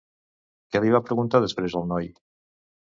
[0.71, 2.13] Què li va preguntar després el noi?